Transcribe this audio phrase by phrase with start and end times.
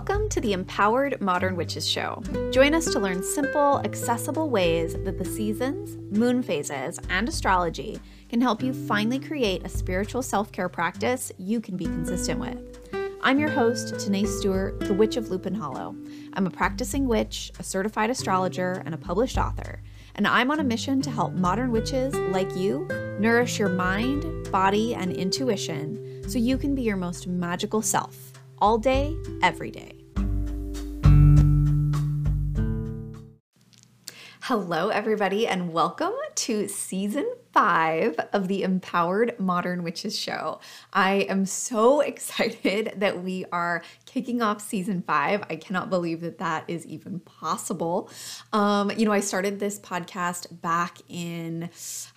[0.00, 2.22] Welcome to the Empowered Modern Witches Show.
[2.52, 8.40] Join us to learn simple, accessible ways that the seasons, moon phases, and astrology can
[8.40, 12.78] help you finally create a spiritual self care practice you can be consistent with.
[13.22, 15.94] I'm your host, Tenae Stewart, the Witch of Lupine Hollow.
[16.32, 19.82] I'm a practicing witch, a certified astrologer, and a published author.
[20.14, 22.88] And I'm on a mission to help modern witches like you
[23.20, 28.78] nourish your mind, body, and intuition so you can be your most magical self all
[28.78, 29.99] day, every day.
[34.50, 40.60] Hello, everybody, and welcome to season five of the Empowered Modern Witches show.
[40.92, 45.44] I am so excited that we are kicking off season five.
[45.50, 48.10] I cannot believe that that is even possible.
[48.52, 51.70] Um, you know, I started this podcast back in,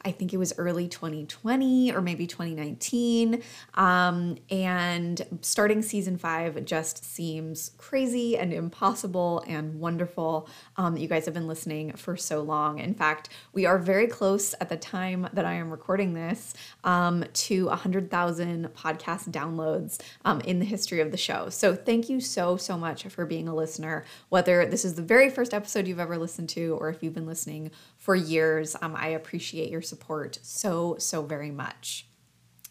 [0.04, 3.42] I think it was early 2020 or maybe 2019.
[3.76, 11.08] Um, and starting season five just seems crazy and impossible and wonderful um, that you
[11.08, 12.80] guys have been listening for so long.
[12.80, 17.24] In fact, we are very close at the time that I am recording this um,
[17.34, 21.50] to 100,000 podcast downloads um, in the history of the show.
[21.50, 24.06] So thank you so, so much for being a listener.
[24.30, 27.28] Whether this is the very first episode you've ever listened to or if you've been
[27.28, 32.08] listening for years, um, I appreciate your support so, so very much.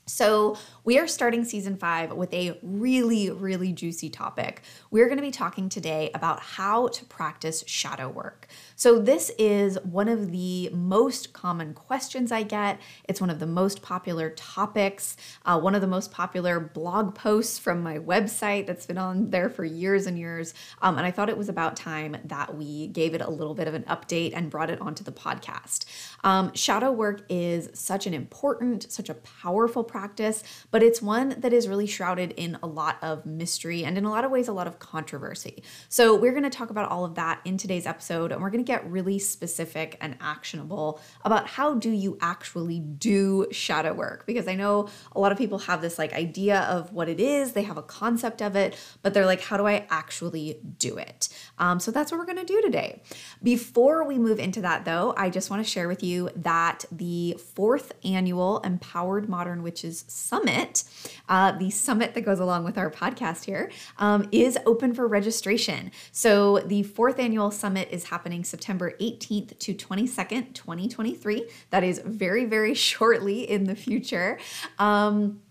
[0.07, 4.63] So, we are starting season five with a really, really juicy topic.
[4.91, 8.49] We're going to be talking today about how to practice shadow work.
[8.83, 12.81] So, this is one of the most common questions I get.
[13.05, 17.61] It's one of the most popular topics, uh, one of the most popular blog posts
[17.61, 20.53] from my website that's been on there for years and years.
[20.81, 23.69] Um, and I thought it was about time that we gave it a little bit
[23.69, 25.85] of an update and brought it onto the podcast.
[26.25, 31.53] Um, shadow work is such an important, such a powerful practice, but it's one that
[31.53, 34.53] is really shrouded in a lot of mystery and in a lot of ways, a
[34.53, 35.63] lot of controversy.
[35.89, 38.65] So, we're going to talk about all of that in today's episode, and we're going
[38.65, 44.49] to get really specific and actionable about how do you actually do shadow work because
[44.49, 47.65] I know a lot of people have this like idea of what it is, they
[47.65, 51.29] have a concept of it, but they're like, how do I actually do it?
[51.59, 53.03] Um, so that's what we're gonna do today.
[53.43, 57.93] Before we move into that though, I just wanna share with you that the fourth
[58.05, 60.85] annual Empowered Modern Witches Summit,
[61.29, 65.91] uh, the summit that goes along with our podcast here, um, is open for registration.
[66.11, 71.49] So the fourth annual summit is happening September September 18th to 22nd, 2023.
[71.71, 74.39] That is very, very shortly in the future.
[74.79, 75.43] Um,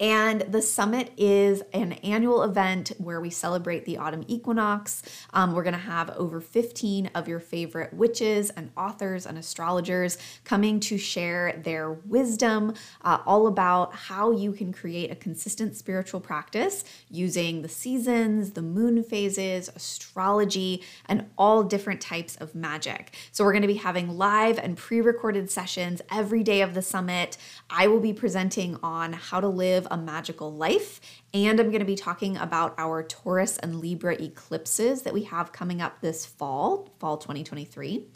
[0.00, 5.02] and the summit is an annual event where we celebrate the autumn equinox.
[5.32, 10.18] Um, we're going to have over 15 of your favorite witches and authors and astrologers
[10.44, 12.74] coming to share their wisdom
[13.04, 18.62] uh, all about how you can create a consistent spiritual practice using the seasons, the
[18.62, 23.14] moon phases, astrology, and all different types of magic.
[23.32, 26.82] So, we're going to be having live and pre recorded sessions every day of the
[26.82, 27.36] summit.
[27.70, 31.00] I will be presenting on how to live live a magical life.
[31.34, 35.52] And I'm going to be talking about our Taurus and Libra eclipses that we have
[35.52, 38.06] coming up this fall, fall 2023.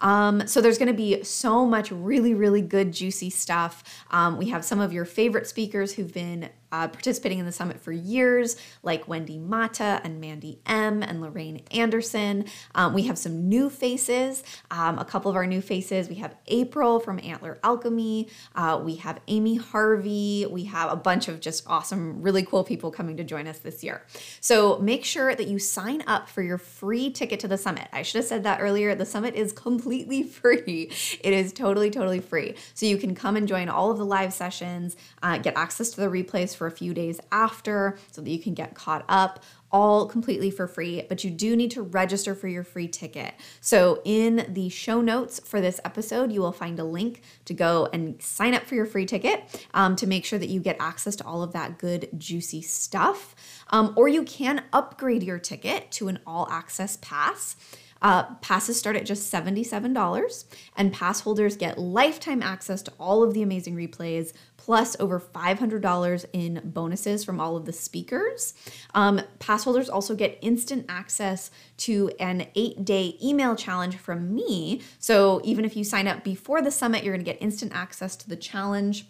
[0.00, 3.84] Um, so there's going to be so much really, really good, juicy stuff.
[4.10, 7.78] Um, we have some of your favorite speakers who've been uh, participating in the summit
[7.78, 12.46] for years, like Wendy Mata and Mandy M and Lorraine Anderson.
[12.74, 16.08] Um, we have some new faces, um, a couple of our new faces.
[16.08, 18.28] We have April from Antler Alchemy.
[18.54, 20.46] Uh, we have Amy Harvey.
[20.50, 23.84] We have a bunch of just awesome, really cool people coming to join us this
[23.84, 24.02] year.
[24.40, 27.88] So make sure that you sign up for your free ticket to the summit.
[27.92, 28.94] I should have said that earlier.
[28.94, 30.90] The summit is completely free.
[31.20, 32.54] It is totally, totally free.
[32.72, 36.00] So you can come and join all of the live sessions, uh, get access to
[36.00, 39.42] the replays for a few days after so that you can get caught up
[39.72, 43.34] all completely for free, but you do need to register for your free ticket.
[43.60, 47.88] So, in the show notes for this episode, you will find a link to go
[47.92, 51.16] and sign up for your free ticket um, to make sure that you get access
[51.16, 53.34] to all of that good, juicy stuff.
[53.70, 57.56] Um, or you can upgrade your ticket to an all access pass.
[58.02, 60.44] Uh, passes start at just $77,
[60.76, 66.24] and pass holders get lifetime access to all of the amazing replays, plus over $500
[66.32, 68.54] in bonuses from all of the speakers.
[68.94, 74.82] Um, pass holders also get instant access to an eight day email challenge from me.
[74.98, 78.16] So even if you sign up before the summit, you're going to get instant access
[78.16, 79.06] to the challenge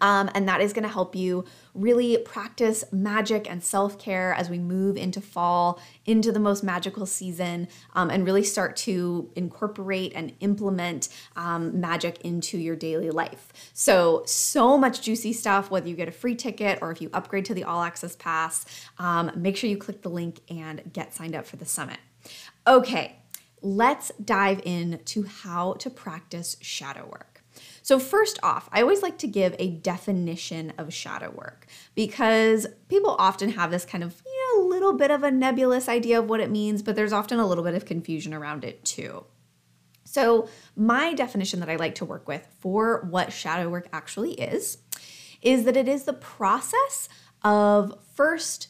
[0.00, 1.44] Um, and that is going to help you
[1.74, 7.06] really practice magic and self care as we move into fall, into the most magical
[7.06, 13.52] season, um, and really start to incorporate and implement um, magic into your daily life.
[13.72, 17.44] So, so much juicy stuff, whether you get a free ticket or if you upgrade
[17.46, 18.64] to the All Access Pass.
[18.98, 21.98] Um, make sure you click the link and get signed up for the summit.
[22.66, 23.16] Okay,
[23.60, 27.31] let's dive into how to practice shadow work.
[27.82, 33.16] So, first off, I always like to give a definition of shadow work because people
[33.18, 36.40] often have this kind of, you know, little bit of a nebulous idea of what
[36.40, 39.24] it means, but there's often a little bit of confusion around it too.
[40.04, 44.78] So, my definition that I like to work with for what shadow work actually is
[45.40, 47.08] is that it is the process
[47.42, 48.68] of first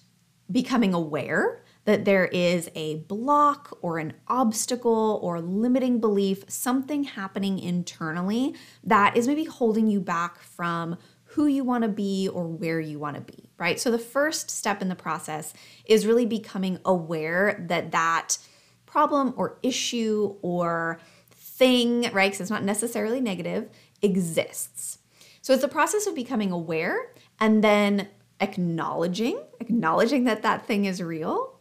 [0.51, 7.59] becoming aware that there is a block or an obstacle or limiting belief, something happening
[7.59, 12.79] internally that is maybe holding you back from who you want to be or where
[12.79, 13.81] you want to be, right?
[13.81, 15.55] So the first step in the process
[15.87, 18.37] is really becoming aware that that
[18.85, 21.01] problem or issue or
[21.31, 22.31] thing, right?
[22.31, 23.71] Because it's not necessarily negative,
[24.03, 24.99] exists.
[25.41, 28.09] So it's a process of becoming aware and then
[28.39, 31.52] acknowledging, acknowledging that that thing is real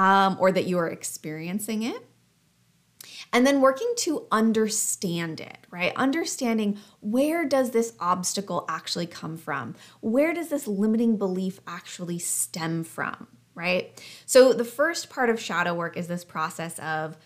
[0.00, 2.06] um, or that you are experiencing it.
[3.34, 5.92] And then working to understand it, right?
[5.94, 9.76] Understanding where does this obstacle actually come from?
[10.00, 14.02] Where does this limiting belief actually stem from, right?
[14.24, 17.18] So the first part of shadow work is this process of,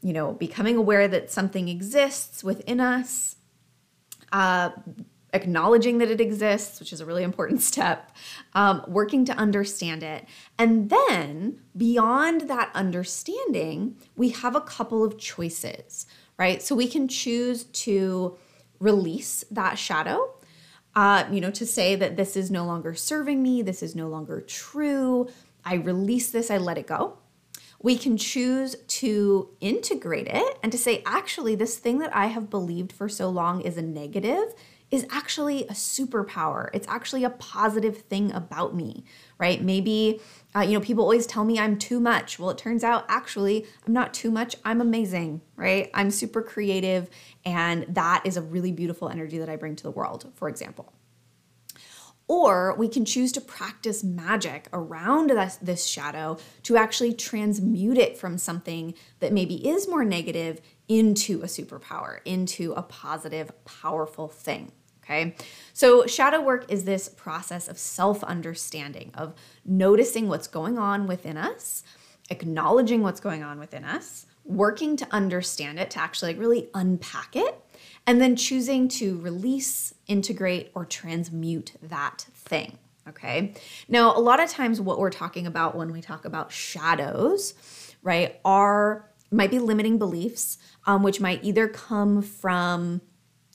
[0.00, 3.34] you know, becoming aware that something exists within us,
[4.30, 4.70] uh,
[5.32, 8.14] acknowledging that it exists, which is a really important step,
[8.54, 10.26] um, working to understand it.
[10.58, 16.06] And then beyond that understanding, we have a couple of choices,
[16.38, 16.62] right?
[16.62, 18.36] So we can choose to
[18.78, 20.34] release that shadow.
[20.96, 24.08] Uh, you know, to say that this is no longer serving me, this is no
[24.08, 25.28] longer true.
[25.64, 27.18] I release this, I let it go.
[27.82, 32.50] We can choose to integrate it and to say, actually, this thing that I have
[32.50, 34.52] believed for so long is a negative
[34.90, 36.68] is actually a superpower.
[36.72, 39.04] It's actually a positive thing about me,
[39.38, 39.62] right?
[39.62, 40.20] Maybe,
[40.54, 42.38] uh, you know, people always tell me I'm too much.
[42.38, 44.56] Well, it turns out actually I'm not too much.
[44.64, 45.90] I'm amazing, right?
[45.94, 47.08] I'm super creative.
[47.44, 50.92] And that is a really beautiful energy that I bring to the world, for example.
[52.26, 58.16] Or we can choose to practice magic around this, this shadow to actually transmute it
[58.16, 64.70] from something that maybe is more negative into a superpower, into a positive, powerful thing.
[65.10, 65.34] Okay.
[65.72, 69.34] So, shadow work is this process of self understanding, of
[69.64, 71.82] noticing what's going on within us,
[72.30, 77.34] acknowledging what's going on within us, working to understand it, to actually like really unpack
[77.34, 77.60] it,
[78.06, 82.78] and then choosing to release, integrate, or transmute that thing.
[83.08, 83.54] Okay.
[83.88, 87.54] Now, a lot of times, what we're talking about when we talk about shadows,
[88.02, 93.00] right, are might be limiting beliefs, um, which might either come from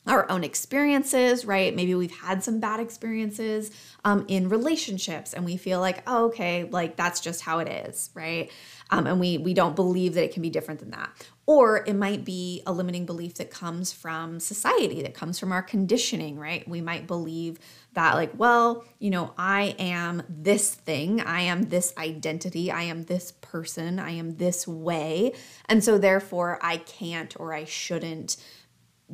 [0.08, 1.76] our own experiences, right?
[1.76, 3.72] Maybe we've had some bad experiences
[4.04, 8.12] um, in relationships, and we feel like, oh, okay, like that's just how it is,
[8.14, 8.52] right?
[8.92, 11.10] Um, and we we don't believe that it can be different than that.
[11.48, 15.62] Or it might be a limiting belief that comes from society, that comes from our
[15.62, 16.68] conditioning, right?
[16.68, 17.60] We might believe
[17.94, 23.04] that, like, well, you know, I am this thing, I am this identity, I am
[23.06, 25.34] this person, I am this way.
[25.68, 28.38] And so therefore, I can't or I shouldn't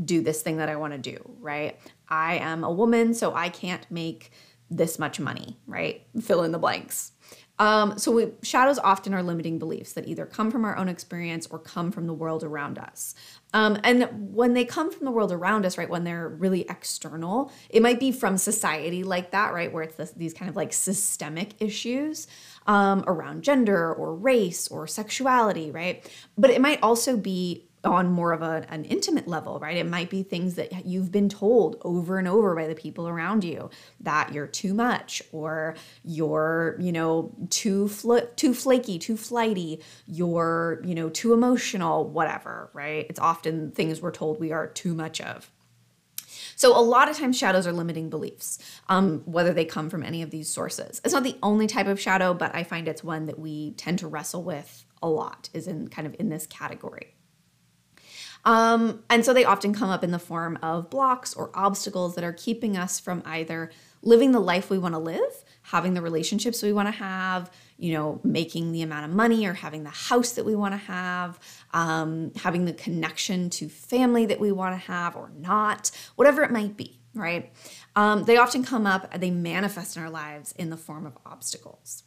[0.03, 1.79] do this thing that I want to do, right?
[2.07, 4.31] I am a woman, so I can't make
[4.69, 6.05] this much money, right?
[6.21, 7.11] Fill in the blanks.
[7.59, 11.45] Um, so we, shadows often are limiting beliefs that either come from our own experience
[11.45, 13.13] or come from the world around us.
[13.53, 17.51] Um, and when they come from the world around us, right, when they're really external,
[17.69, 20.73] it might be from society like that, right, where it's this, these kind of like
[20.73, 22.25] systemic issues
[22.65, 26.09] um, around gender or race or sexuality, right?
[26.39, 29.77] But it might also be on more of a, an intimate level, right?
[29.77, 33.43] It might be things that you've been told over and over by the people around
[33.43, 33.69] you
[34.01, 40.81] that you're too much or you're, you know, too fl- too flaky, too flighty, you're,
[40.85, 43.07] you know, too emotional, whatever, right?
[43.09, 45.51] It's often things we're told we are too much of.
[46.55, 50.21] So, a lot of times, shadows are limiting beliefs, um, whether they come from any
[50.21, 51.01] of these sources.
[51.03, 53.99] It's not the only type of shadow, but I find it's one that we tend
[53.99, 57.15] to wrestle with a lot, is in kind of in this category.
[58.45, 62.23] Um, and so they often come up in the form of blocks or obstacles that
[62.23, 63.71] are keeping us from either
[64.01, 67.93] living the life we want to live, having the relationships we want to have, you
[67.93, 71.39] know, making the amount of money or having the house that we want to have,
[71.73, 76.51] um, having the connection to family that we want to have or not, whatever it
[76.51, 77.51] might be, right?
[77.95, 82.03] Um, they often come up, they manifest in our lives in the form of obstacles.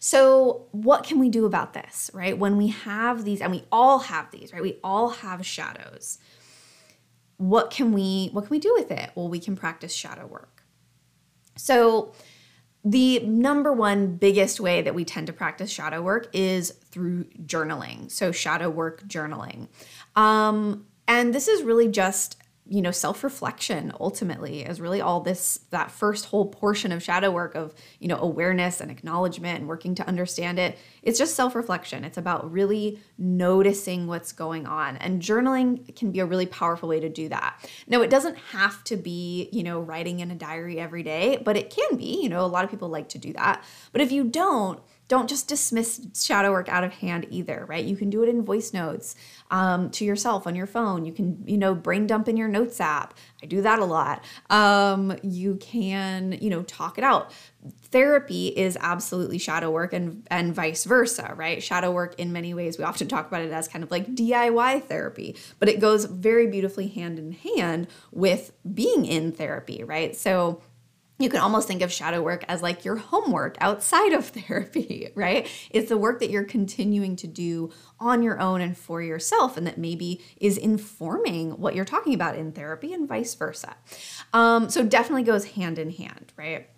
[0.00, 2.36] So, what can we do about this, right?
[2.36, 4.62] When we have these, and we all have these, right?
[4.62, 6.18] We all have shadows.
[7.36, 9.10] What can we what can we do with it?
[9.14, 10.64] Well, we can practice shadow work.
[11.56, 12.12] So,
[12.84, 18.10] the number one biggest way that we tend to practice shadow work is through journaling.
[18.10, 19.68] So, shadow work journaling.
[20.16, 25.90] Um, and this is really just you know self-reflection ultimately is really all this that
[25.90, 30.06] first whole portion of shadow work of you know awareness and acknowledgement and working to
[30.06, 30.78] understand it.
[31.02, 32.04] It's just self-reflection.
[32.04, 34.96] It's about really noticing what's going on.
[34.98, 37.68] And journaling can be a really powerful way to do that.
[37.88, 41.56] Now it doesn't have to be you know writing in a diary every day but
[41.56, 42.22] it can be.
[42.22, 43.64] You know a lot of people like to do that.
[43.90, 44.80] But if you don't
[45.12, 47.84] don't just dismiss shadow work out of hand either, right?
[47.84, 49.14] You can do it in voice notes
[49.50, 51.04] um, to yourself on your phone.
[51.04, 53.12] You can, you know, brain dump in your notes app.
[53.42, 54.24] I do that a lot.
[54.48, 57.30] Um, you can, you know, talk it out.
[57.90, 61.62] Therapy is absolutely shadow work and and vice versa, right?
[61.62, 64.84] Shadow work in many ways we often talk about it as kind of like DIY
[64.84, 70.16] therapy, but it goes very beautifully hand in hand with being in therapy, right?
[70.16, 70.62] So
[71.22, 75.48] you can almost think of shadow work as like your homework outside of therapy, right?
[75.70, 79.66] It's the work that you're continuing to do on your own and for yourself, and
[79.66, 83.76] that maybe is informing what you're talking about in therapy and vice versa.
[84.32, 86.68] Um, so, definitely goes hand in hand, right?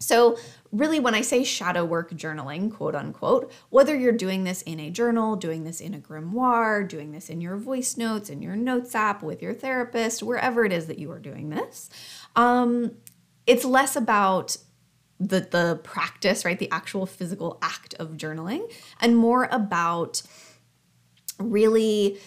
[0.00, 0.38] So,
[0.70, 4.90] really, when I say shadow work journaling, quote unquote, whether you're doing this in a
[4.90, 8.94] journal, doing this in a grimoire, doing this in your voice notes, in your notes
[8.94, 11.90] app, with your therapist, wherever it is that you are doing this,
[12.36, 12.92] um,
[13.48, 14.56] it's less about
[15.18, 16.58] the the practice, right?
[16.58, 20.22] The actual physical act of journaling, and more about
[21.40, 22.18] really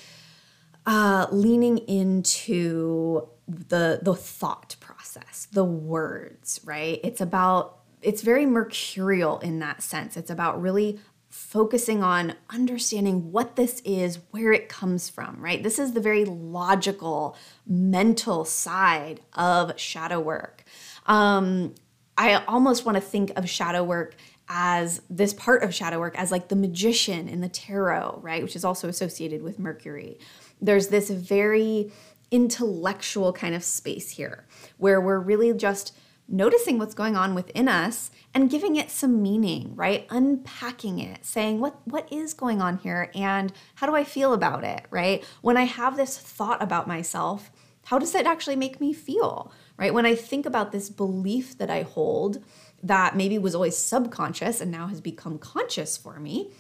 [0.86, 7.00] uh, leaning into the the thought process, the words, right?
[7.04, 10.18] It's about it's very mercurial in that sense.
[10.18, 11.00] It's about really
[11.32, 15.64] focusing on understanding what this is, where it comes from, right?
[15.64, 20.66] This is the very logical, mental side of shadow work.
[21.08, 21.74] Um,
[22.18, 24.16] I almost want to think of shadow work
[24.50, 28.44] as this part of shadow work as like the magician in the tarot, right?
[28.44, 30.20] Which is also associated with Mercury.
[30.62, 31.94] There's this very
[32.30, 34.46] intellectual kind of space here
[34.78, 35.96] where we're really just
[36.32, 40.08] noticing what's going on within us and giving it some meaning, right?
[40.10, 44.64] Unpacking it, saying what what is going on here and how do I feel about
[44.64, 45.24] it, right?
[45.42, 47.52] When I have this thought about myself,
[47.86, 49.52] how does it actually make me feel?
[49.82, 49.96] right?
[49.96, 52.44] When I think about this belief that I hold
[52.84, 56.52] that maybe was always subconscious and now has become conscious for me,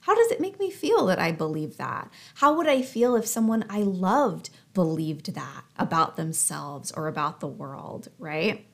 [0.00, 2.10] how does it make me feel that I believe that?
[2.36, 7.46] How would I feel if someone I loved believed that about themselves or about the
[7.46, 8.66] world, right?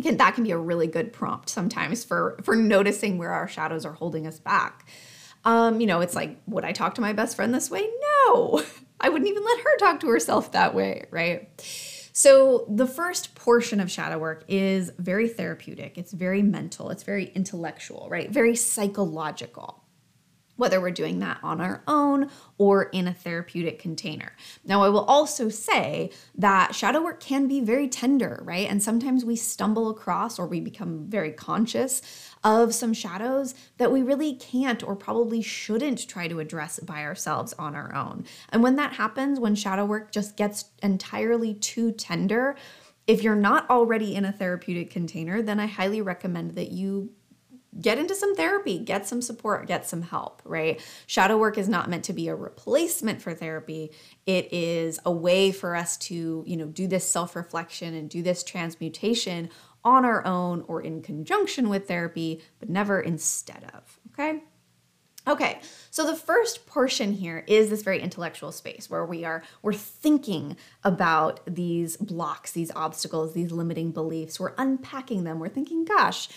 [0.00, 3.84] Again, that can be a really good prompt sometimes for for noticing where our shadows
[3.84, 4.88] are holding us back.
[5.44, 7.88] Um, you know, it's like, would I talk to my best friend this way?
[8.26, 8.62] No.
[9.00, 11.48] I wouldn't even let her talk to herself that way, right?
[12.12, 17.26] So, the first portion of shadow work is very therapeutic, it's very mental, it's very
[17.34, 18.30] intellectual, right?
[18.30, 19.79] Very psychological
[20.60, 24.36] whether we're doing that on our own or in a therapeutic container.
[24.64, 28.68] Now, I will also say that shadow work can be very tender, right?
[28.68, 32.02] And sometimes we stumble across or we become very conscious
[32.44, 37.54] of some shadows that we really can't or probably shouldn't try to address by ourselves
[37.58, 38.24] on our own.
[38.50, 42.54] And when that happens, when shadow work just gets entirely too tender,
[43.06, 47.10] if you're not already in a therapeutic container, then I highly recommend that you
[47.78, 50.80] get into some therapy, get some support, get some help, right?
[51.06, 53.92] Shadow work is not meant to be a replacement for therapy.
[54.26, 58.42] It is a way for us to, you know, do this self-reflection and do this
[58.42, 59.50] transmutation
[59.84, 64.42] on our own or in conjunction with therapy, but never instead of, okay?
[65.28, 65.60] Okay,
[65.90, 70.56] so the first portion here is this very intellectual space where we are we're thinking
[70.82, 74.40] about these blocks, these obstacles, these limiting beliefs.
[74.40, 75.38] We're unpacking them.
[75.38, 76.30] We're thinking, gosh,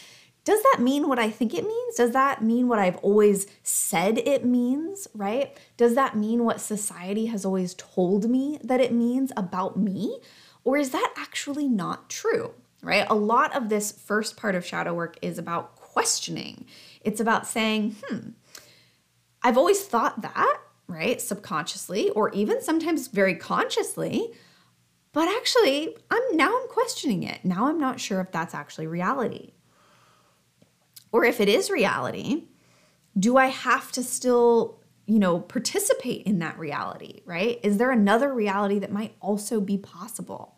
[0.45, 1.95] does that mean what I think it means?
[1.95, 5.57] Does that mean what I've always said it means, right?
[5.77, 10.19] Does that mean what society has always told me that it means about me?
[10.65, 13.07] Or is that actually not true, right?
[13.09, 16.65] A lot of this first part of shadow work is about questioning.
[17.01, 18.29] It's about saying, hmm,
[19.41, 20.57] I've always thought that,
[20.87, 21.21] right?
[21.21, 24.33] Subconsciously, or even sometimes very consciously.
[25.13, 27.45] But actually, I'm now I'm questioning it.
[27.45, 29.53] Now I'm not sure if that's actually reality.
[31.13, 32.45] Or if it is reality,
[33.17, 37.59] do I have to still, you know, participate in that reality, right?
[37.63, 40.55] Is there another reality that might also be possible?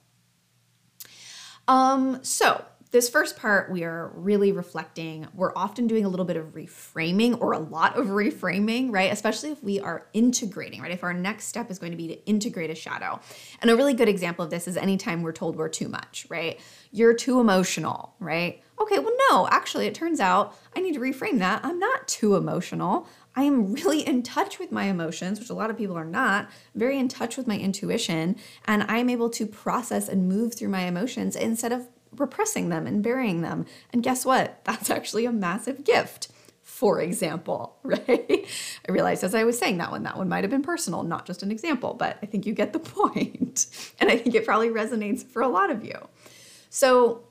[1.68, 5.28] Um, so this first part, we are really reflecting.
[5.34, 9.12] We're often doing a little bit of reframing or a lot of reframing, right?
[9.12, 10.92] Especially if we are integrating, right?
[10.92, 13.20] If our next step is going to be to integrate a shadow.
[13.62, 16.60] And a really good example of this is anytime we're told we're too much, right?
[16.92, 18.62] You're too emotional, right?
[18.80, 21.66] Okay, well, no, actually, it turns out I need to reframe that.
[21.66, 23.08] I'm not too emotional.
[23.36, 26.50] I am really in touch with my emotions, which a lot of people are not,
[26.74, 30.82] very in touch with my intuition, and I'm able to process and move through my
[30.82, 31.88] emotions instead of
[32.18, 33.66] repressing them and burying them.
[33.92, 34.62] And guess what?
[34.66, 36.30] That's actually a massive gift.
[36.64, 38.48] For example, right?
[38.88, 41.26] I realized as I was saying that one, that one might have been personal, not
[41.26, 43.68] just an example, but I think you get the point.
[44.00, 45.96] And I think it probably resonates for a lot of you.
[46.70, 47.24] So,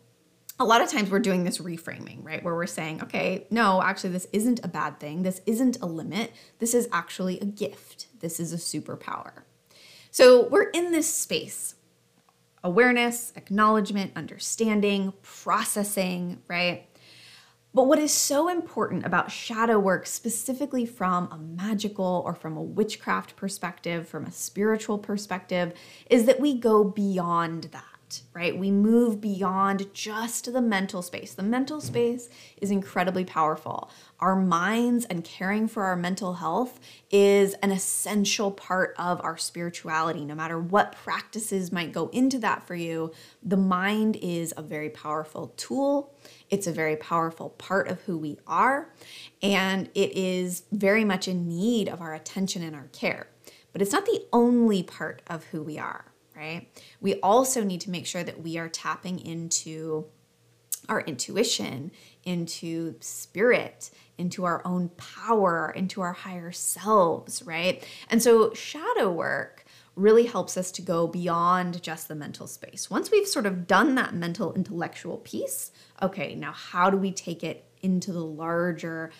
[0.61, 2.43] a lot of times we're doing this reframing, right?
[2.45, 5.25] Where we're saying, okay, no, actually, this isn't a bad thing.
[5.25, 6.33] This isn't a limit.
[6.61, 8.07] This is actually a gift.
[8.21, 9.43] This is a superpower.
[10.13, 11.75] So we're in this space
[12.65, 16.89] awareness, acknowledgement, understanding, processing, right?
[17.75, 22.63] But what is so important about shadow work, specifically from a magical or from a
[22.63, 25.75] witchcraft perspective, from a spiritual perspective,
[26.09, 27.94] is that we go beyond that
[28.33, 28.57] right?
[28.57, 31.35] We move beyond just the mental space.
[31.35, 32.29] The mental space
[32.61, 33.91] is incredibly powerful.
[34.21, 36.81] Our minds and caring for our mental health
[37.11, 40.25] is an essential part of our spirituality.
[40.25, 44.91] No matter what practices might go into that for you, the mind is a very
[44.91, 46.15] powerful tool.
[46.51, 48.93] It's a very powerful part of who we are,
[49.43, 53.29] and it is very much in need of our attention and our care.
[53.73, 56.69] But it's not the only part of who we are right?
[57.01, 60.07] We also need to make sure that we are tapping into
[60.89, 61.91] our intuition,
[62.25, 67.87] into spirit, into our own power, into our higher selves, right?
[68.09, 69.65] And so shadow work
[69.97, 72.91] really helps us to go beyond just the mental space.
[72.91, 75.71] Once we've sort of done that mental intellectual piece,
[76.03, 79.11] okay, now how do we take it into the larger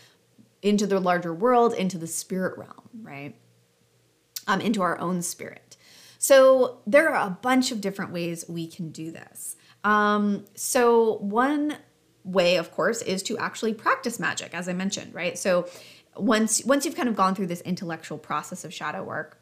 [0.63, 3.37] into the larger world, into the spirit realm, right?
[4.47, 5.64] Um, into our own spirit.
[6.25, 9.57] So there are a bunch of different ways we can do this.
[9.85, 11.77] Um, so one
[12.25, 15.37] way, of course, is to actually practice magic, as I mentioned, right?
[15.39, 15.69] So
[16.17, 19.39] once once you've kind of gone through this intellectual process of shadow work,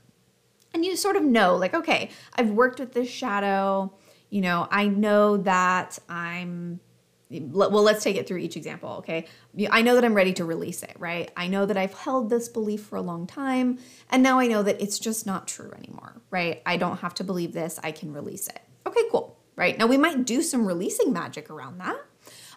[0.75, 3.95] and you sort of know, like, okay, I've worked with this shadow.
[4.31, 6.81] You know, I know that I'm
[7.41, 9.27] well let's take it through each example okay?
[9.71, 11.31] I know that i'm ready to release it right?
[11.37, 13.79] I know that i've held this belief for a long time
[14.11, 16.63] and now i know that it's just not true anymore right?
[16.67, 18.61] I don't have to believe this i can release it.
[18.87, 19.79] Okay cool right?
[19.79, 21.99] Now we might do some releasing magic around that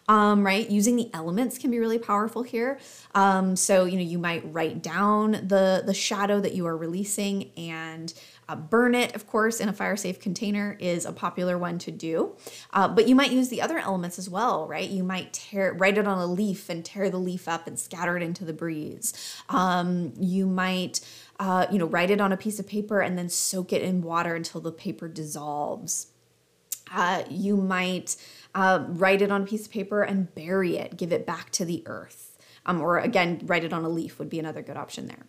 [0.08, 0.70] um, right?
[0.70, 2.80] Using the elements can be really powerful here.
[3.14, 7.52] Um, so you know you might write down the the shadow that you are releasing
[7.58, 8.14] and
[8.48, 11.92] uh, burn it, of course, in a fire safe container is a popular one to
[11.92, 12.36] do.
[12.74, 14.90] Uh, but you might use the other elements as well, right?
[14.90, 18.16] You might tear, write it on a leaf and tear the leaf up and scatter
[18.18, 19.14] it into the breeze.
[19.50, 21.02] Um, you might,
[21.40, 24.02] uh, you know, write it on a piece of paper and then soak it in
[24.02, 26.08] water until the paper dissolves.
[26.94, 28.16] Uh, you might
[28.54, 31.66] uh, write it on a piece of paper and bury it, give it back to
[31.66, 32.38] the earth.
[32.68, 35.26] Um, or again, write it on a leaf would be another good option there.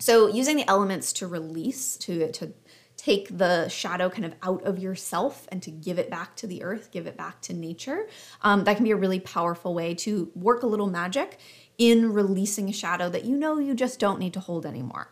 [0.00, 2.52] So using the elements to release, to, to
[2.96, 6.62] take the shadow kind of out of yourself and to give it back to the
[6.62, 8.08] earth, give it back to nature,
[8.42, 11.38] um, that can be a really powerful way to work a little magic
[11.78, 15.10] in releasing a shadow that you know you just don't need to hold anymore.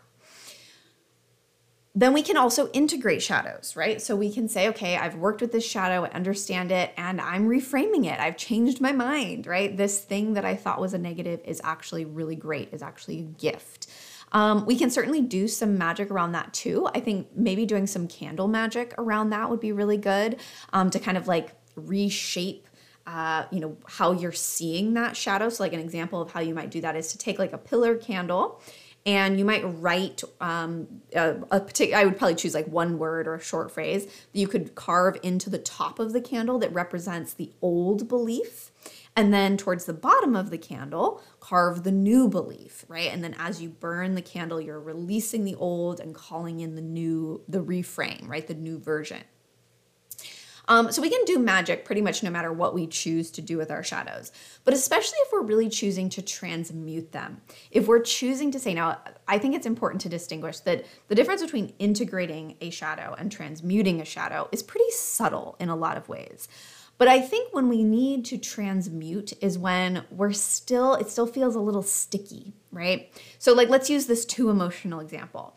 [1.95, 3.99] Then we can also integrate shadows, right?
[3.99, 7.47] So we can say, okay, I've worked with this shadow, I understand it, and I'm
[7.47, 8.19] reframing it.
[8.19, 9.75] I've changed my mind, right?
[9.75, 13.23] This thing that I thought was a negative is actually really great, is actually a
[13.23, 13.87] gift.
[14.31, 16.89] Um, we can certainly do some magic around that too.
[16.93, 20.37] I think maybe doing some candle magic around that would be really good
[20.73, 22.67] um, to kind of like reshape
[23.07, 26.53] uh, you know how you're seeing that shadow so like an example of how you
[26.53, 28.61] might do that is to take like a pillar candle
[29.05, 33.25] and you might write um, a, a particular i would probably choose like one word
[33.25, 36.73] or a short phrase that you could carve into the top of the candle that
[36.73, 38.71] represents the old belief
[39.17, 43.11] and then towards the bottom of the candle, carve the new belief, right?
[43.11, 46.83] And then as you burn the candle, you're releasing the old and calling in the
[46.83, 48.45] new, the reframe, right?
[48.45, 49.23] The new version.
[50.67, 53.57] Um, so we can do magic pretty much no matter what we choose to do
[53.57, 54.31] with our shadows,
[54.65, 57.41] but especially if we're really choosing to transmute them.
[57.71, 61.41] If we're choosing to say, now, I think it's important to distinguish that the difference
[61.41, 66.07] between integrating a shadow and transmuting a shadow is pretty subtle in a lot of
[66.09, 66.49] ways.
[66.97, 71.55] But I think when we need to transmute is when we're still, it still feels
[71.55, 73.11] a little sticky, right?
[73.37, 75.55] So, like, let's use this too emotional example.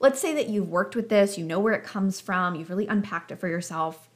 [0.00, 2.88] Let's say that you've worked with this, you know where it comes from, you've really
[2.88, 4.08] unpacked it for yourself,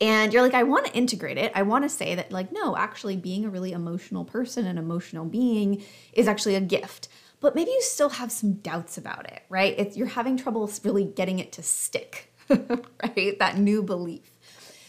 [0.00, 1.52] And you're like, I want to integrate it.
[1.54, 5.24] I want to say that, like, no, actually, being a really emotional person, an emotional
[5.24, 7.08] being, is actually a gift.
[7.40, 9.74] But maybe you still have some doubts about it, right?
[9.78, 13.38] It's, you're having trouble really getting it to stick, right?
[13.38, 14.31] That new belief.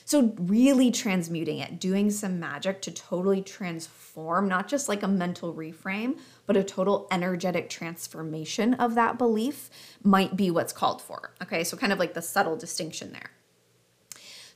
[0.05, 5.53] So, really transmuting it, doing some magic to totally transform, not just like a mental
[5.53, 9.69] reframe, but a total energetic transformation of that belief
[10.03, 11.33] might be what's called for.
[11.41, 13.31] Okay, so kind of like the subtle distinction there.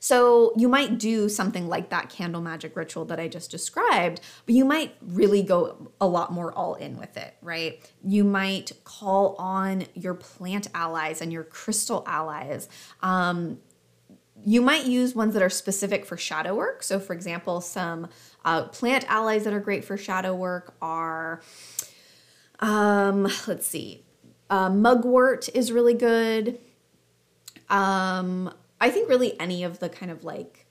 [0.00, 4.54] So you might do something like that candle magic ritual that I just described, but
[4.54, 7.80] you might really go a lot more all in with it, right?
[8.04, 12.68] You might call on your plant allies and your crystal allies.
[13.02, 13.58] Um,
[14.44, 16.82] you might use ones that are specific for shadow work.
[16.82, 18.08] So, for example, some
[18.44, 21.40] uh, plant allies that are great for shadow work are,
[22.60, 24.04] um, let's see,
[24.50, 26.58] uh, mugwort is really good.
[27.68, 30.66] Um, I think really any of the kind of like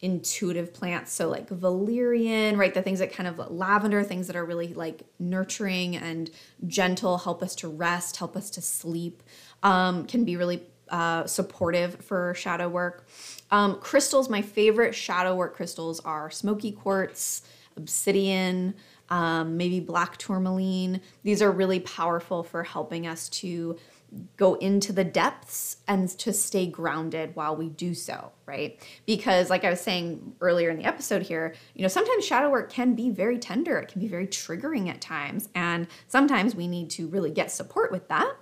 [0.00, 2.74] intuitive plants, so like valerian, right?
[2.74, 6.30] The things that kind of lavender, things that are really like nurturing and
[6.66, 9.22] gentle, help us to rest, help us to sleep,
[9.62, 13.08] um, can be really uh, supportive for shadow work.
[13.50, 17.42] Um, crystals, my favorite shadow work crystals are smoky quartz,
[17.76, 18.74] obsidian,
[19.08, 21.00] um, maybe black tourmaline.
[21.22, 23.78] These are really powerful for helping us to
[24.36, 28.78] go into the depths and to stay grounded while we do so, right?
[29.06, 32.70] Because, like I was saying earlier in the episode here, you know, sometimes shadow work
[32.70, 35.48] can be very tender, it can be very triggering at times.
[35.54, 38.34] And sometimes we need to really get support with that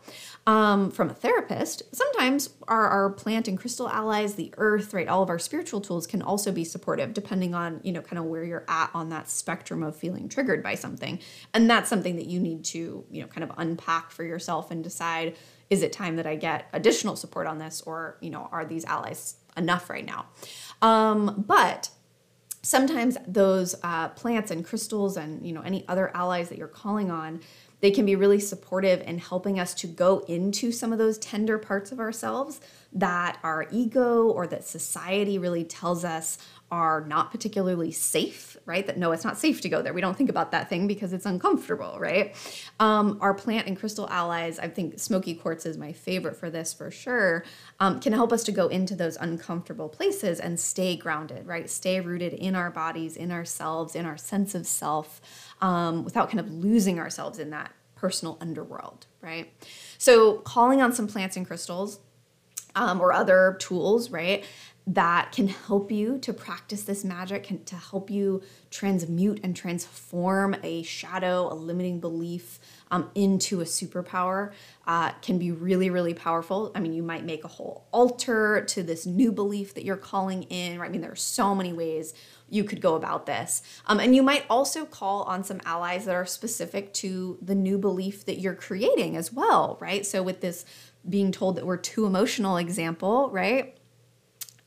[0.46, 1.82] um, from a therapist.
[1.94, 6.06] Sometimes our, our plant and crystal allies, the earth, right, all of our spiritual tools
[6.06, 9.28] can also be supportive depending on, you know, kind of where you're at on that
[9.28, 11.18] spectrum of feeling triggered by something.
[11.52, 14.82] And that's something that you need to, you know, kind of unpack for yourself and
[14.82, 15.36] decide
[15.68, 18.84] is it time that I get additional support on this or, you know, are these
[18.84, 20.26] allies enough right now?
[20.82, 21.90] Um, but
[22.62, 27.10] sometimes those uh, plants and crystals and, you know, any other allies that you're calling
[27.10, 27.40] on,
[27.80, 31.58] they can be really supportive in helping us to go into some of those tender
[31.58, 32.60] parts of ourselves
[32.92, 36.38] that our ego or that society really tells us
[36.72, 38.86] are not particularly safe, right?
[38.86, 39.92] That no, it's not safe to go there.
[39.92, 42.34] We don't think about that thing because it's uncomfortable, right?
[42.78, 46.72] Um, our plant and crystal allies, I think smoky quartz is my favorite for this
[46.72, 47.44] for sure,
[47.80, 51.68] um, can help us to go into those uncomfortable places and stay grounded, right?
[51.68, 55.20] Stay rooted in our bodies, in ourselves, in our sense of self,
[55.60, 57.69] um, without kind of losing ourselves in that
[58.00, 59.52] personal underworld, right?
[59.98, 62.00] So, calling on some plants and crystals
[62.74, 64.44] um, or other tools, right?
[64.86, 70.56] that can help you to practice this magic, can, to help you transmute and transform
[70.64, 72.58] a shadow, a limiting belief
[72.90, 74.52] um, into a superpower,
[74.88, 76.72] uh, can be really, really powerful.
[76.74, 80.42] I mean, you might make a whole altar to this new belief that you're calling
[80.44, 80.88] in, right?
[80.88, 82.12] I mean, there are so many ways
[82.50, 83.62] you could go about this.
[83.86, 87.78] Um, and you might also call on some allies that are specific to the new
[87.78, 90.04] belief that you're creating as well, right?
[90.04, 90.64] So, with this
[91.08, 93.76] being told that we're too emotional example, right?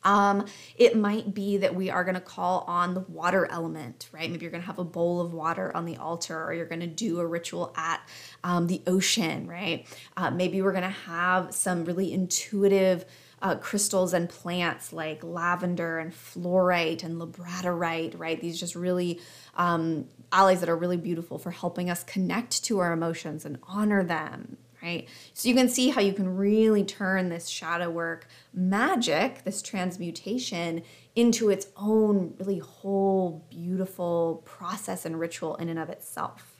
[0.03, 4.29] Um, it might be that we are going to call on the water element, right?
[4.29, 6.81] Maybe you're going to have a bowl of water on the altar, or you're going
[6.81, 8.01] to do a ritual at
[8.43, 9.87] um, the ocean, right?
[10.17, 13.05] Uh, maybe we're going to have some really intuitive.
[13.43, 18.39] Uh, crystals and plants like lavender and fluorite and labradorite, right?
[18.39, 19.19] These just really
[19.55, 24.01] um, allies that are really beautiful for helping us connect to our emotions and honor
[24.01, 25.09] them, right?
[25.33, 30.81] So you can see how you can really turn this shadow work magic, this transmutation,
[31.13, 36.52] into its own really whole beautiful process and ritual in and of itself.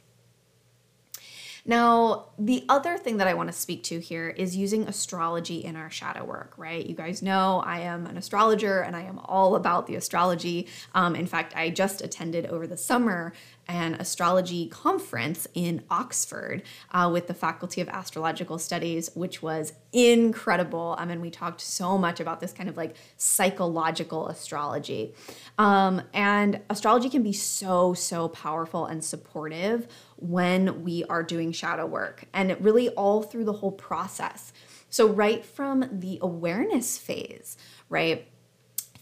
[1.65, 5.77] Now, the other thing that I want to speak to here is using astrology in
[5.77, 6.85] our shadow work, right?
[6.85, 10.67] You guys know I am an astrologer and I am all about the astrology.
[10.93, 13.31] Um, in fact, I just attended over the summer
[13.67, 20.95] an astrology conference in Oxford uh, with the Faculty of Astrological Studies, which was incredible.
[20.97, 25.13] I mean, we talked so much about this kind of like psychological astrology.
[25.57, 31.85] Um, and astrology can be so, so powerful and supportive when we are doing shadow
[31.85, 34.53] work, and really all through the whole process.
[34.89, 37.57] So, right from the awareness phase,
[37.89, 38.27] right?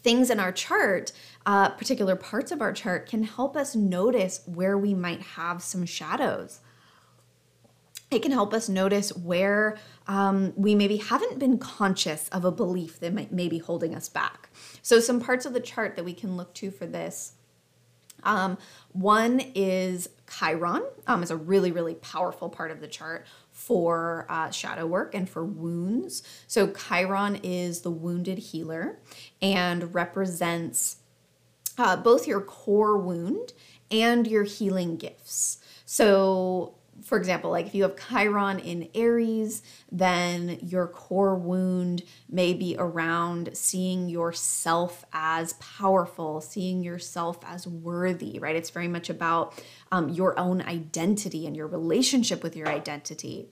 [0.03, 1.11] things in our chart,
[1.45, 5.85] uh, particular parts of our chart, can help us notice where we might have some
[5.85, 6.61] shadows.
[8.09, 9.77] It can help us notice where
[10.07, 14.09] um, we maybe haven't been conscious of a belief that might, may be holding us
[14.09, 14.49] back.
[14.81, 17.33] So, some parts of the chart that we can look to for this
[18.23, 18.57] um,
[18.91, 24.49] one is Chiron, um, is a really, really powerful part of the chart for uh,
[24.49, 26.23] shadow work and for wounds.
[26.47, 28.99] So Chiron is the wounded healer
[29.41, 30.97] and represents
[31.77, 33.53] uh, both your core wound
[33.89, 35.57] and your healing gifts.
[35.85, 42.53] So for example, like if you have Chiron in Aries, then your core wound may
[42.53, 48.55] be around seeing yourself as powerful, seeing yourself as worthy, right?
[48.55, 53.49] It's very much about um, your own identity and your relationship with your identity.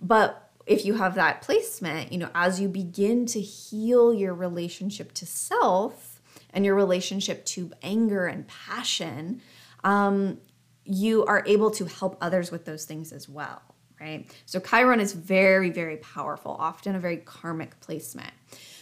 [0.00, 5.12] But if you have that placement, you know, as you begin to heal your relationship
[5.14, 6.13] to self
[6.54, 9.42] and your relationship to anger and passion,
[9.82, 10.38] um,
[10.84, 13.60] you are able to help others with those things as well,
[14.00, 14.30] right?
[14.46, 18.32] So Chiron is very, very powerful, often a very karmic placement.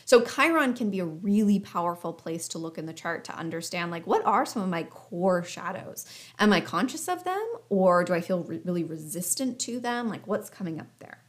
[0.05, 3.91] So Chiron can be a really powerful place to look in the chart to understand
[3.91, 6.07] like what are some of my core shadows?
[6.39, 10.09] Am I conscious of them or do I feel re- really resistant to them?
[10.09, 11.22] Like what's coming up there?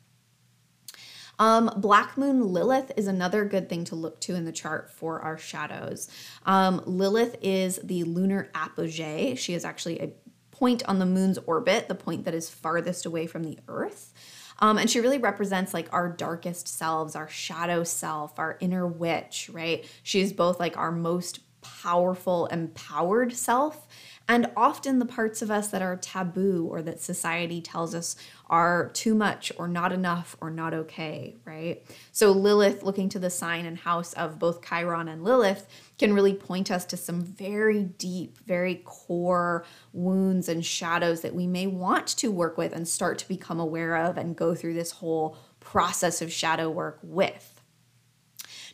[1.39, 5.19] Um, Black Moon Lilith is another good thing to look to in the chart for
[5.21, 6.09] our shadows.
[6.45, 9.35] Um, Lilith is the lunar apogee.
[9.35, 10.11] She is actually a
[10.51, 14.13] point on the moon's orbit, the point that is farthest away from the earth.
[14.59, 19.49] Um, and she really represents like our darkest selves, our shadow self, our inner witch,
[19.51, 19.85] right?
[20.03, 23.87] She is both like our most powerful, empowered self
[24.27, 28.15] and often the parts of us that are taboo or that society tells us
[28.49, 31.83] are too much or not enough or not okay, right?
[32.13, 35.67] So Lilith, looking to the sign and house of both Chiron and Lilith,
[35.99, 41.45] can really point us to some very deep, very core wounds and shadows that we
[41.45, 44.91] may want to work with and start to become aware of and go through this
[44.91, 47.52] whole process of shadow work with.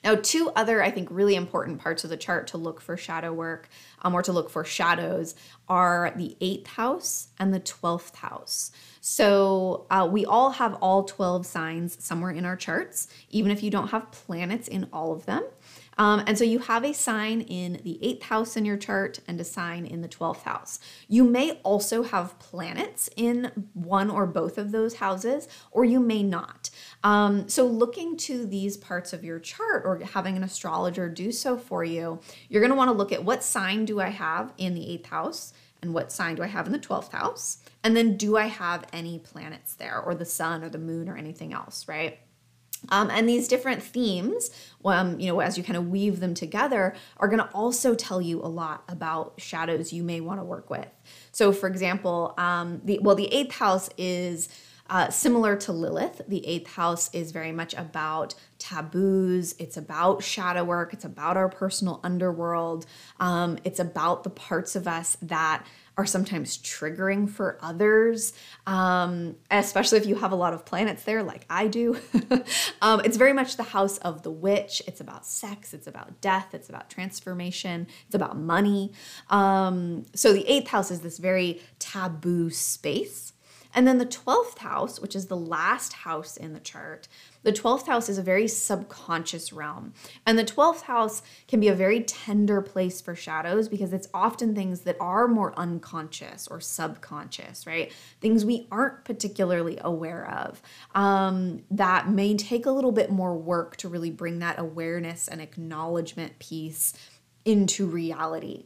[0.04, 3.34] Now, two other, I think, really important parts of the chart to look for shadow
[3.34, 3.70] work
[4.02, 5.36] um, or to look for shadows
[5.68, 8.72] are the eighth house and the 12th house.
[9.02, 13.70] So uh, we all have all 12 signs somewhere in our charts, even if you
[13.70, 15.44] don't have planets in all of them.
[16.00, 19.40] Um, and so you have a sign in the eighth house in your chart and
[19.40, 20.80] a sign in the 12th house.
[21.10, 26.24] You may also have planets in one or both of those houses, or you may
[26.24, 26.70] not.
[27.04, 31.58] Um, so looking to these parts of your chart or having an astrologer do so
[31.58, 34.76] for you, you're going to want to look at what sign do I have in
[34.76, 37.58] the eighth house and what sign do I have in the 12th house?
[37.84, 41.18] And then do I have any planets there or the sun or the moon or
[41.18, 42.20] anything else, right?
[42.90, 44.50] Um, and these different themes,
[44.86, 48.22] um, you know, as you kind of weave them together, are going to also tell
[48.22, 50.88] you a lot about shadows you may want to work with.
[51.32, 54.50] So, for example, um, the well, the eighth house is
[54.90, 56.22] uh, similar to Lilith.
[56.28, 59.54] The eighth house is very much about taboos.
[59.60, 60.94] It's about shadow work.
[60.94, 62.86] It's about our personal underworld.
[63.20, 65.64] Um, it's about the parts of us that
[66.00, 68.32] are sometimes triggering for others,
[68.66, 72.00] um, especially if you have a lot of planets there, like I do.
[72.82, 74.82] um, it's very much the house of the witch.
[74.88, 78.94] It's about sex, it's about death, it's about transformation, it's about money.
[79.30, 83.34] Um, so the eighth house is this very taboo space.
[83.76, 87.10] And then the 12th house, which is the last house in the chart,
[87.44, 89.94] the 12th house is a very subconscious realm.
[90.26, 94.54] And the 12th house can be a very tender place for shadows because it's often
[94.54, 97.94] things that are more unconscious or subconscious, right?
[98.20, 100.62] Things we aren't particularly aware of
[100.96, 105.42] um, that may take a little bit more work to really bring that awareness and
[105.42, 106.94] acknowledgement piece
[107.46, 108.66] into reality.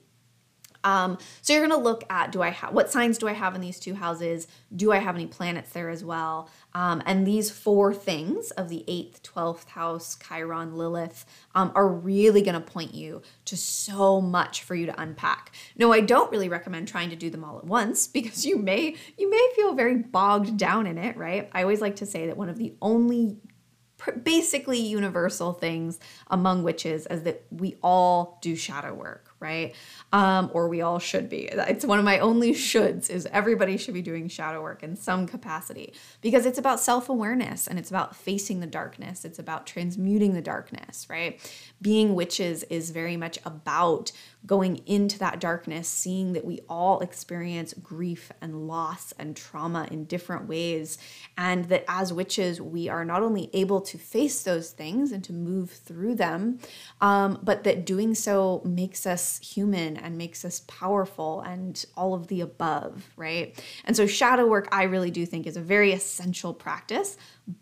[0.84, 3.56] Um, so you're going to look at do I have what signs do I have
[3.56, 4.48] in these two houses?
[4.76, 6.50] Do I have any planets there as well?
[6.74, 12.42] Um, and these four things of the eighth, twelfth house, Chiron, Lilith, um, are really
[12.42, 15.54] going to point you to so much for you to unpack.
[15.78, 18.96] No, I don't really recommend trying to do them all at once because you may
[19.18, 21.18] you may feel very bogged down in it.
[21.18, 21.50] Right?
[21.54, 23.38] I always like to say that one of the only
[24.24, 29.76] basically universal things among witches is that we all do shadow work right?
[30.12, 31.50] Um, or we all should be.
[31.52, 35.28] It's one of my only shoulds is everybody should be doing shadow work in some
[35.28, 39.26] capacity because it's about self-awareness and it's about facing the darkness.
[39.26, 41.40] It's about transmuting the darkness, right?
[41.82, 44.12] Being witches is very much about
[44.46, 50.04] going into that darkness, seeing that we all experience grief and loss and trauma in
[50.06, 50.98] different ways.
[51.38, 55.34] And that as witches, we are not only able to face those things and to
[55.34, 56.60] move through them,
[57.00, 62.28] um, but that doing so makes us human and makes us powerful and all of
[62.28, 63.58] the above, right?
[63.86, 67.18] And so, shadow work, I really do think, is a very essential practice.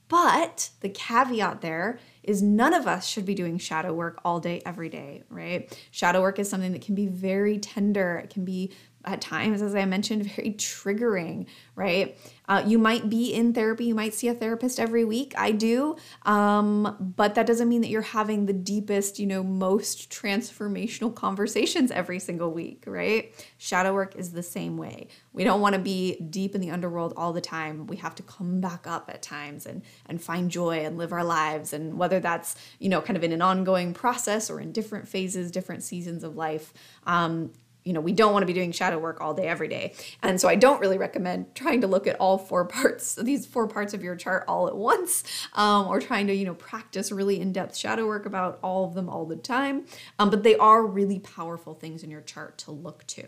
[0.08, 4.62] But the caveat there is none of us should be doing shadow work all day,
[4.66, 5.76] every day, right?
[5.90, 8.74] Shadow work is something that can be very tender, it can be
[9.06, 12.18] at times, as I mentioned, very triggering, right?
[12.48, 15.34] Uh, you might be in therapy, you might see a therapist every week.
[15.38, 15.96] I do.
[16.24, 21.92] Um, but that doesn't mean that you're having the deepest, you know, most transformational conversations
[21.92, 23.34] every single week, right?
[23.58, 25.08] Shadow work is the same way.
[25.32, 27.88] We don't want to be deep in the underworld all the time.
[27.88, 31.24] We have to come back up at times and and find joy and live our
[31.24, 31.72] lives.
[31.72, 35.52] And whether that's, you know, kind of in an ongoing process or in different phases,
[35.52, 36.74] different seasons of life,
[37.06, 37.54] um,
[37.84, 39.94] you know, we don't want to be doing shadow work all day, every day.
[40.22, 43.68] And so I don't really recommend trying to look at all four parts, these four
[43.68, 47.40] parts of your chart all at once, um, or trying to, you know, practice really
[47.40, 49.86] in depth shadow work about all of them all the time.
[50.20, 53.28] Um, but they are really powerful things in your chart to look to.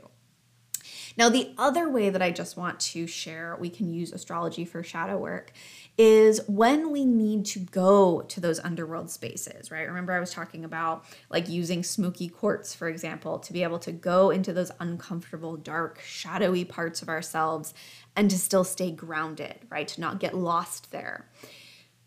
[1.16, 4.84] Now, the other way that I just want to share we can use astrology for
[4.84, 5.52] shadow work
[5.98, 9.88] is when we need to go to those underworld spaces, right?
[9.88, 13.92] Remember, I was talking about like using smoky quartz, for example, to be able to
[13.92, 17.76] go into those uncomfortable, dark, shadowy parts of ourselves
[18.16, 19.88] and to still stay grounded, right?
[19.90, 21.30] To not get lost there.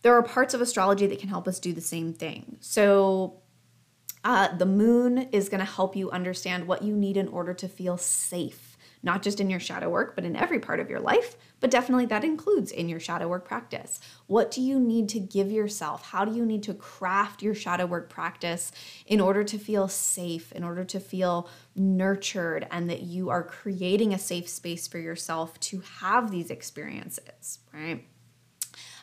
[0.03, 2.57] There are parts of astrology that can help us do the same thing.
[2.61, 3.41] So,
[4.25, 7.69] uh, the moon is going to help you understand what you need in order to
[7.69, 8.76] feel safe
[9.07, 11.37] not just in your shadow work, but in every part of your life.
[11.61, 14.01] But definitely that includes in your shadow work practice.
[14.27, 16.11] What do you need to give yourself?
[16.11, 18.73] How do you need to craft your shadow work practice
[19.07, 24.13] in order to feel safe, in order to feel nurtured, and that you are creating
[24.13, 28.05] a safe space for yourself to have these experiences, right?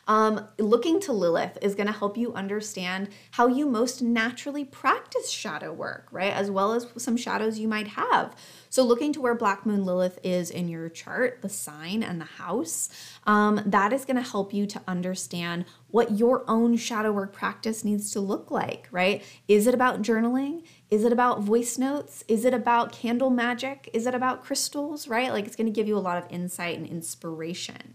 [0.06, 5.30] Um, looking to Lilith is going to help you understand how you most naturally practice
[5.30, 6.32] shadow work, right?
[6.32, 8.36] As well as some shadows you might have.
[8.68, 12.24] So, looking to where Black Moon Lilith is in your chart, the sign and the
[12.24, 12.88] house,
[13.24, 17.84] um, that is going to help you to understand what your own shadow work practice
[17.84, 19.22] needs to look like, right?
[19.46, 20.64] Is it about journaling?
[20.90, 22.24] Is it about voice notes?
[22.26, 23.88] Is it about candle magic?
[23.92, 25.32] Is it about crystals, right?
[25.32, 27.94] Like it's going to give you a lot of insight and inspiration.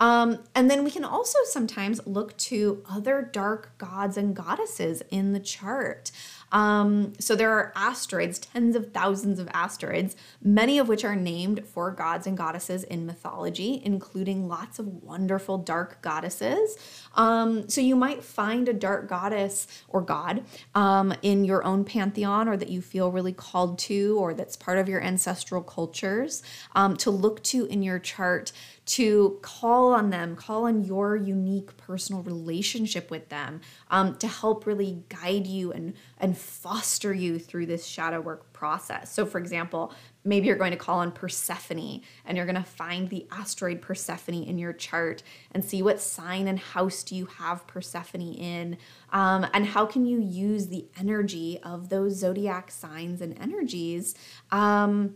[0.00, 5.34] Um, and then we can also sometimes look to other dark gods and goddesses in
[5.34, 6.10] the chart.
[6.52, 11.66] Um, so there are asteroids, tens of thousands of asteroids, many of which are named
[11.66, 16.76] for gods and goddesses in mythology, including lots of wonderful dark goddesses.
[17.14, 22.48] Um, so you might find a dark goddess or god um, in your own pantheon
[22.48, 26.42] or that you feel really called to or that's part of your ancestral cultures
[26.74, 28.52] um, to look to in your chart
[28.90, 34.66] to call on them, call on your unique personal relationship with them um, to help
[34.66, 39.12] really guide you and, and foster you through this shadow work process.
[39.12, 39.92] So, for example,
[40.24, 44.42] maybe you're going to call on Persephone and you're going to find the asteroid Persephone
[44.42, 45.22] in your chart
[45.52, 48.76] and see what sign and house do you have Persephone in,
[49.12, 54.14] um, and how can you use the energy of those zodiac signs and energies
[54.50, 55.14] um,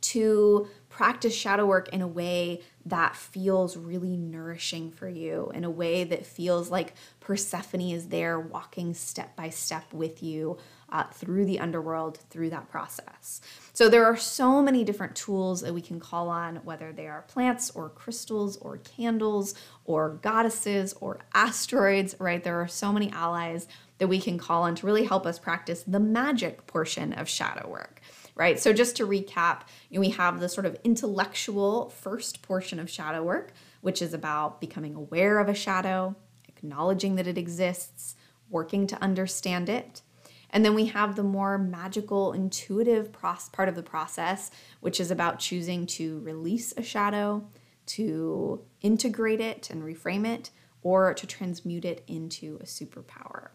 [0.00, 5.70] to practice shadow work in a way that feels really nourishing for you, in a
[5.70, 10.58] way that feels like Persephone is there walking step by step with you
[10.90, 13.40] uh, through the underworld, through that process.
[13.72, 17.22] So, there are so many different tools that we can call on, whether they are
[17.22, 19.54] plants or crystals or candles
[19.86, 22.44] or goddesses or asteroids, right?
[22.44, 25.84] There are so many allies that we can call on to really help us practice
[25.86, 28.02] the magic portion of shadow work
[28.34, 28.58] right?
[28.58, 32.90] So just to recap, you know, we have the sort of intellectual first portion of
[32.90, 36.16] shadow work, which is about becoming aware of a shadow,
[36.48, 38.14] acknowledging that it exists,
[38.48, 40.02] working to understand it.
[40.50, 45.38] And then we have the more magical, intuitive part of the process, which is about
[45.38, 47.48] choosing to release a shadow,
[47.86, 50.50] to integrate it and reframe it,
[50.82, 53.48] or to transmute it into a superpower.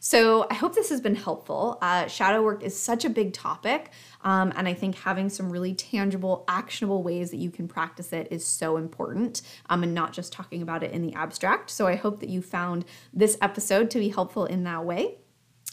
[0.00, 1.78] So I hope this has been helpful.
[1.82, 3.90] Uh, shadow work is such a big topic,
[4.22, 8.28] um, and I think having some really tangible, actionable ways that you can practice it
[8.30, 11.70] is so important, um, and not just talking about it in the abstract.
[11.70, 15.19] So I hope that you found this episode to be helpful in that way.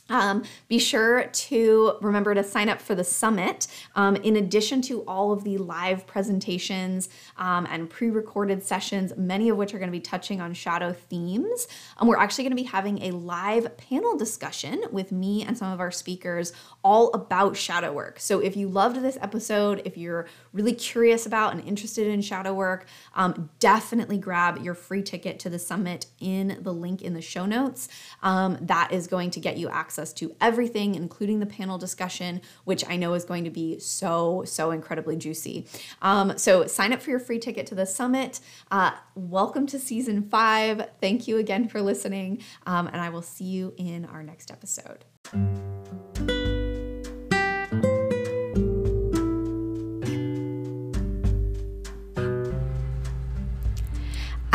[0.09, 3.67] Um, be sure to remember to sign up for the summit.
[3.95, 9.49] Um, in addition to all of the live presentations um, and pre recorded sessions, many
[9.49, 11.67] of which are going to be touching on shadow themes,
[11.97, 15.71] um, we're actually going to be having a live panel discussion with me and some
[15.71, 18.19] of our speakers all about shadow work.
[18.19, 22.53] So if you loved this episode, if you're really curious about and interested in shadow
[22.53, 27.21] work, um, definitely grab your free ticket to the summit in the link in the
[27.21, 27.89] show notes.
[28.23, 32.39] Um, that is going to get you access access to everything, including the panel discussion,
[32.65, 35.65] which I know is going to be so, so incredibly juicy.
[36.03, 38.39] Um, so sign up for your free ticket to the summit.
[38.69, 40.87] Uh, welcome to season five.
[41.01, 45.05] Thank you again for listening, um, and I will see you in our next episode.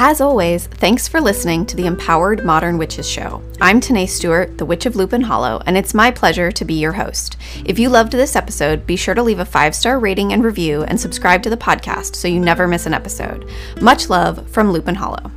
[0.05, 3.40] As always, thanks for listening to the Empowered Modern Witches Show.
[3.61, 6.90] I'm Tenae Stewart, the Witch of Lupine Hollow, and it's my pleasure to be your
[6.90, 7.36] host.
[7.64, 10.82] If you loved this episode, be sure to leave a five star rating and review
[10.82, 13.48] and subscribe to the podcast so you never miss an episode.
[13.80, 15.30] Much love from Lupine Hollow.